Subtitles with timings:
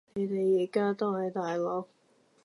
[0.15, 1.85] 你哋而家都喺大陸？